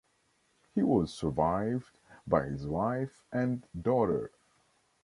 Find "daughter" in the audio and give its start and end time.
3.79-4.31